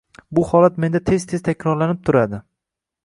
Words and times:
Bbu 0.35 0.45
holat 0.51 0.79
menda 0.85 1.01
tez-tez 1.09 1.45
takrorlanib 1.49 2.03
turadi. 2.09 2.41